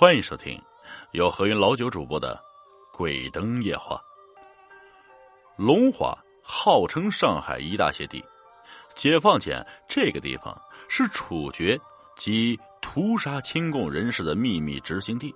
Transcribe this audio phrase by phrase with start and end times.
[0.00, 0.56] 欢迎收听
[1.10, 2.40] 由何云老九主播的
[2.96, 3.96] 《鬼灯夜话》。
[5.56, 8.24] 龙华号称上海一大邪地，
[8.94, 10.56] 解放前这个地方
[10.88, 11.76] 是处决
[12.16, 15.34] 及屠杀亲共人士的秘密执行地。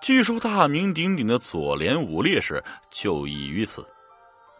[0.00, 2.60] 据说大名鼎鼎的左联五烈士
[2.90, 3.86] 就义于此。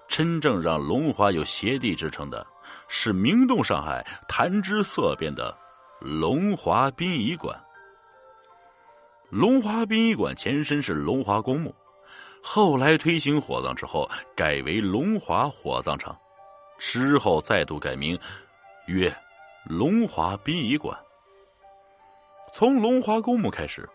[0.06, 2.46] 真正让龙华有邪地之称的，
[2.86, 5.52] 是名动上海、谈之色变的
[5.98, 7.60] 龙华殡仪馆。
[9.32, 11.74] 龙华殡仪馆前身是龙华公墓，
[12.42, 16.14] 后来推行火葬之后改为龙华火葬场，
[16.78, 18.18] 之后再度改名
[18.88, 19.10] 曰
[19.64, 20.94] 龙华殡仪馆。
[22.52, 23.88] 从龙华公墓开始，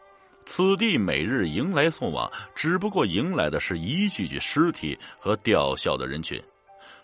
[0.43, 6.43] 此地每日迎来送往，只不过迎来的是一具具尸体和吊孝的人群，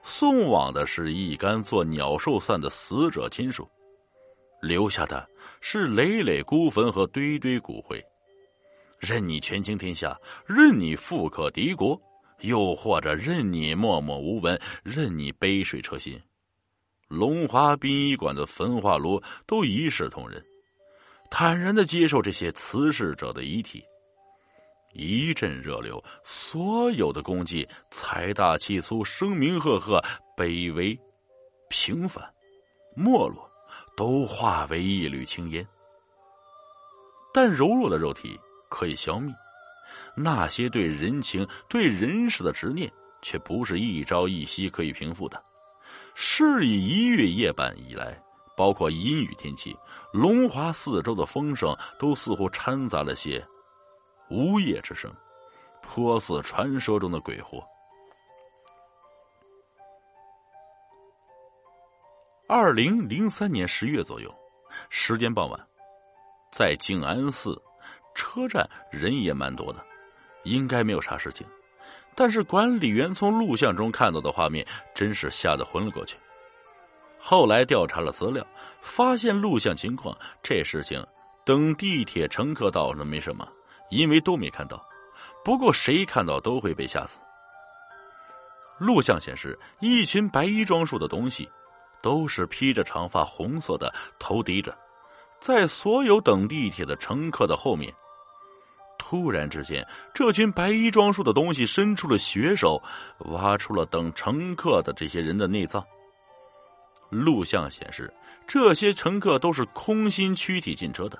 [0.02, 3.70] 送往的是一干做鸟兽散的死者亲属，
[4.60, 5.24] 留下的
[5.62, 8.04] 是累累孤坟和堆堆骨灰。
[9.06, 12.02] 任你权倾天下，任你富可敌国，
[12.40, 16.18] 又或者任你默默无闻，任你杯水车薪，
[17.10, 20.42] 龙华殡仪馆的焚化炉都一视同仁，
[21.30, 23.84] 坦然的接受这些辞世者的遗体。
[24.94, 30.02] 一阵热流，所有的功绩、财大气粗、声名赫赫、
[30.38, 30.98] 卑微、
[31.68, 32.24] 平凡、
[32.96, 33.52] 没落，
[33.98, 35.68] 都化为一缕青烟。
[37.34, 38.40] 但柔弱的肉体。
[38.74, 39.32] 可以消灭
[40.16, 45.40] 那些对人情、对人事的执念，却不是一朝一夕可以平复的。
[46.16, 48.20] 是以一月夜半以来，
[48.58, 49.78] 包括阴雨天气，
[50.12, 53.46] 龙华四周的风声都似乎掺杂了些
[54.32, 55.14] 呜咽之声，
[55.84, 57.64] 颇似传说中的鬼火。
[62.50, 64.34] 二零零三年十月左右，
[64.90, 65.68] 时间傍晚，
[66.52, 67.62] 在静安寺。
[68.14, 69.84] 车站人也蛮多的，
[70.44, 71.46] 应该没有啥事情。
[72.16, 76.16] 但是管理员从录像中看到的画面，真是吓得昏了过去。
[77.18, 78.46] 后来调查了资料，
[78.82, 81.04] 发现录像情况，这事情
[81.44, 83.48] 等地铁乘客到了没什么，
[83.90, 84.86] 因为都没看到。
[85.44, 87.20] 不过谁看到都会被吓死。
[88.78, 91.50] 录像显示，一群白衣装束的东西，
[92.02, 94.78] 都是披着长发、红色的，头低着，
[95.40, 97.94] 在所有等地铁的乘客的后面。
[99.06, 102.82] 突然之间，这群白衣装束的东西伸出了血手，
[103.26, 105.86] 挖出了等乘客的这些人的内脏。
[107.10, 108.12] 录像显示，
[108.48, 111.20] 这些乘客都是空心躯体进车的。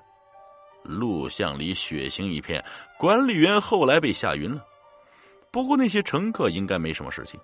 [0.84, 2.64] 录像里血腥一片，
[2.98, 4.64] 管理员后来被吓晕了。
[5.52, 7.38] 不过那些乘客应该没什么事情，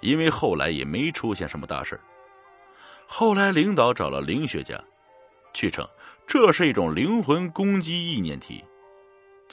[0.00, 2.00] 因为后来也没出现什么大事
[3.04, 4.80] 后来领导找了灵学家，
[5.52, 5.86] 据称
[6.24, 8.64] 这是一种灵魂攻击意念体。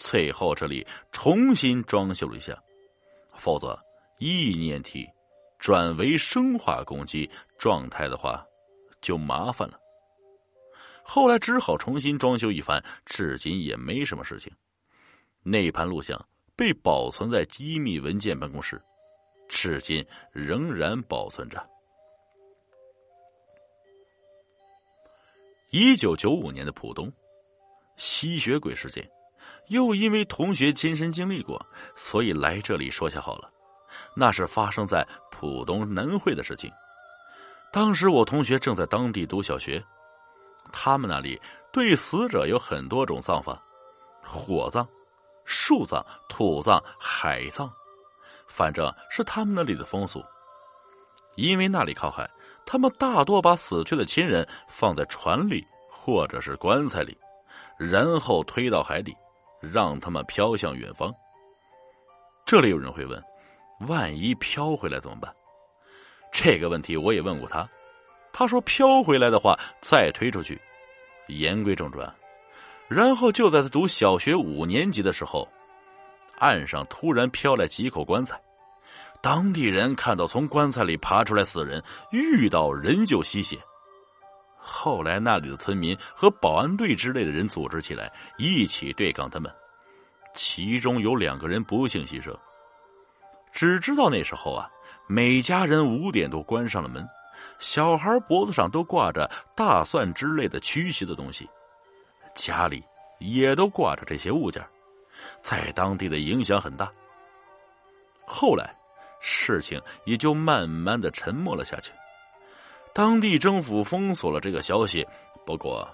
[0.02, 2.58] 最后，这里重新装修了一下，
[3.38, 3.78] 否则
[4.18, 5.06] 意念体
[5.60, 7.30] 转为生化攻击
[7.60, 8.42] 状态的话，
[9.02, 9.78] 就麻烦了。
[11.04, 14.50] 后来只好重新装修一番，至今也没什么事情。
[15.44, 16.18] 那盘录像
[16.56, 18.82] 被保存在机密文件办公室，
[19.50, 21.62] 至今仍然保存着。
[25.72, 27.12] 一九九五年的浦东
[27.98, 29.06] 吸血鬼事件。
[29.70, 31.60] 又因为同学亲身经历过，
[31.96, 33.50] 所以来这里说下好了。
[34.16, 36.72] 那是发生在浦东南汇的事情。
[37.72, 39.84] 当时我同学正在当地读小学，
[40.72, 41.40] 他们那里
[41.72, 43.60] 对死者有很多种葬法：
[44.24, 44.88] 火葬、
[45.46, 47.70] 树葬、土葬、海葬，
[48.48, 50.24] 反正是他们那里的风俗。
[51.36, 52.30] 因为那里靠海，
[52.66, 57.18] 他们大多把死去的亲人放在船里或者是棺材里，
[57.78, 59.16] 然后推到海底。
[59.60, 61.14] 让他们飘向远方。
[62.46, 63.24] 这里有人会问：
[63.88, 65.34] 万一飘回来怎么办？
[66.32, 67.68] 这个问题我也问过他，
[68.32, 70.60] 他说飘回来的话再推出去。
[71.28, 72.12] 言归正传，
[72.88, 75.48] 然后就在他读小学五年级的时候，
[76.40, 78.40] 岸上突然飘来几口棺材，
[79.22, 83.60] 当地人看到从棺材里爬出来死人，遇到人就吸血。
[84.70, 89.52] 后来，那里的村民和保安队之类的人组织起来，一起对抗他们。
[90.36, 92.34] 其中有两个人不幸牺牲。
[93.52, 94.70] 只知道那时候啊，
[95.08, 97.06] 每家人五点都关上了门，
[97.58, 101.50] 小孩脖子上都挂着大蒜之类的驱邪的东西，
[102.36, 102.84] 家里
[103.18, 104.64] 也都挂着这些物件，
[105.42, 106.90] 在当地的影响很大。
[108.28, 108.74] 后来，
[109.20, 111.92] 事情也就慢慢的沉默了下去。
[112.94, 115.06] 当地政府封锁了这个消息，
[115.46, 115.88] 不过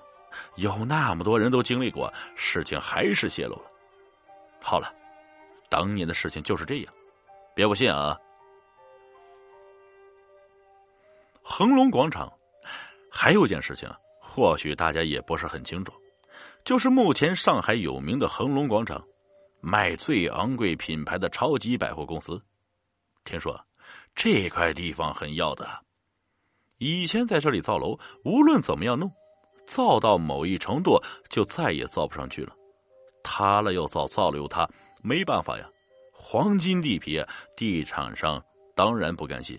[0.56, 3.72] 有那么多人都经历过，事情还是泄露了。
[4.62, 4.92] 好了，
[5.70, 6.94] 当年的事情就是这样，
[7.54, 8.18] 别不信啊。
[11.44, 12.32] 恒隆广场
[13.12, 13.88] 还有件事情，
[14.20, 15.94] 或许大家也不是很清楚，
[16.64, 19.02] 就是目前上海有名的恒隆广场，
[19.62, 22.42] 卖最昂贵品牌的超级百货公司。
[23.24, 23.60] 听说
[24.16, 25.85] 这块地方很要的。
[26.78, 29.12] 以前在这里造楼，无论怎么样弄，
[29.66, 32.54] 造到某一程度就再也造不上去了，
[33.24, 34.70] 塌了又造，造了又塌，
[35.02, 35.66] 没办法呀，
[36.12, 38.44] 黄金地皮啊，地产商
[38.76, 39.58] 当然不甘心。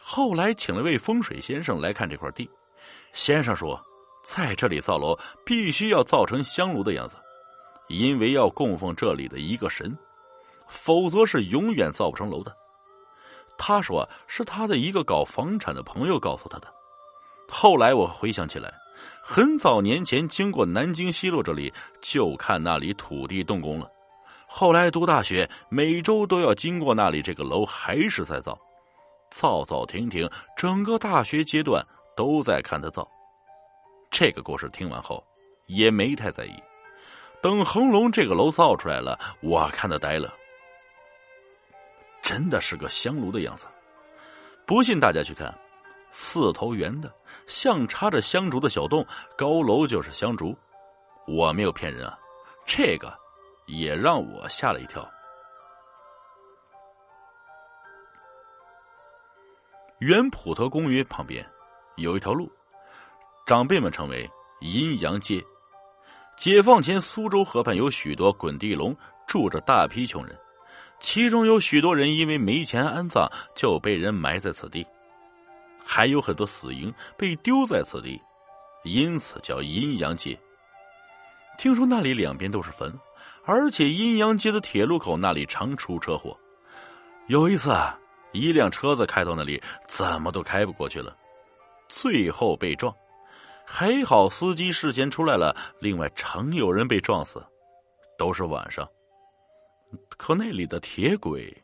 [0.00, 2.48] 后来请了位风水先生来看这块地，
[3.12, 3.78] 先生说，
[4.24, 7.16] 在这里造楼必须要造成香炉的样子，
[7.88, 9.94] 因为要供奉这里的一个神，
[10.66, 12.56] 否则是永远造不成楼的。
[13.58, 16.68] 他说是他的一个搞房产的朋友告诉他的。
[17.48, 18.72] 后来我回想起来，
[19.22, 23.90] 很早年前经过南京西路这里，就看那里土地动工了。
[24.46, 28.58] 后来读大学，每周都要经过那里，这个楼还是在造，
[29.30, 31.84] 造造停停，整个大学阶段
[32.16, 33.06] 都在看他造。
[34.10, 35.22] 这个故事听完后，
[35.66, 36.52] 也没太在意。
[37.42, 40.32] 等恒隆这个楼造出来了，我看他呆了。
[42.28, 43.66] 真的是个香炉的样子，
[44.66, 45.58] 不信大家去看，
[46.10, 47.10] 四头圆的，
[47.46, 49.02] 像插着香烛的小洞，
[49.34, 50.54] 高楼就是香烛，
[51.26, 52.18] 我没有骗人啊，
[52.66, 53.18] 这个
[53.64, 55.08] 也让我吓了一跳。
[60.00, 61.42] 原普陀公园旁边
[61.96, 62.52] 有一条路，
[63.46, 64.30] 长辈们称为
[64.60, 65.42] 阴阳街。
[66.36, 68.94] 解放前，苏州河畔有许多滚地龙，
[69.26, 70.38] 住着大批穷人。
[71.00, 74.84] 其中有许多人因为没钱安葬，就被人埋在此地；
[75.84, 78.20] 还有很多死婴被丢在此地，
[78.84, 80.38] 因此叫阴阳街。
[81.56, 82.92] 听说那里两边都是坟，
[83.44, 86.36] 而且阴阳街的铁路口那里常出车祸。
[87.28, 87.98] 有一次，啊
[88.32, 91.16] 一辆车子开到那里，怎么都开不过去了，
[91.88, 92.94] 最后被撞。
[93.64, 97.44] 还好司机事先出来了，另外常有人被撞死，
[98.18, 98.88] 都是晚上。
[100.08, 101.56] 可那里的铁轨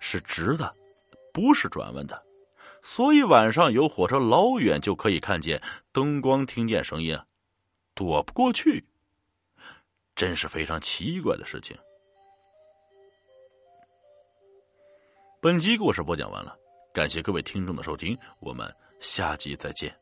[0.00, 0.72] 是直的，
[1.32, 2.22] 不是转弯的，
[2.82, 5.60] 所以晚上有火车老远就可以看见
[5.92, 7.18] 灯光，听见声音，
[7.94, 8.84] 躲不过去，
[10.14, 11.76] 真是非常奇怪的事情。
[15.42, 16.56] 本集故事播讲完了，
[16.92, 19.94] 感谢各位听众的收听，我们下集再见。